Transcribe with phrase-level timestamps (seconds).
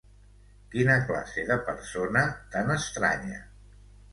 [0.75, 2.25] Quina classe de persona
[2.57, 3.39] tan estranya!